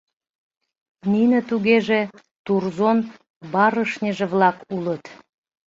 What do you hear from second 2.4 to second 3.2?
Турзон